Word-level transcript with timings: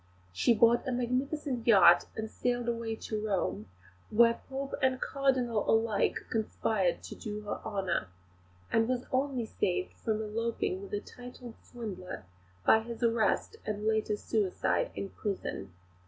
She 0.33 0.55
bought 0.55 0.87
a 0.87 0.91
magnificent 0.91 1.67
yacht 1.67 2.07
and 2.15 2.27
sailed 2.27 2.67
away 2.67 2.95
to 2.95 3.23
Rome, 3.23 3.67
where 4.09 4.41
Pope 4.49 4.73
and 4.81 4.99
Cardinal 4.99 5.69
alike 5.69 6.21
conspired 6.31 7.03
to 7.03 7.13
do 7.13 7.41
her 7.41 7.59
honour; 7.63 8.07
and 8.71 8.87
was 8.87 9.05
only 9.11 9.45
saved 9.45 9.93
from 9.93 10.19
eloping 10.23 10.81
with 10.81 10.91
a 10.95 11.01
titled 11.01 11.53
swindler 11.61 12.25
by 12.65 12.79
his 12.79 13.03
arrest 13.03 13.57
and 13.63 13.85
later 13.85 14.17
suicide 14.17 14.89
in 14.95 15.09
prison. 15.11 15.71